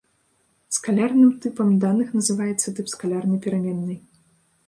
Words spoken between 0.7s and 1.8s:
Скалярным тыпам